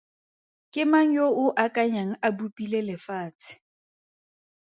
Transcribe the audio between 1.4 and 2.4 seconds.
o akanyang a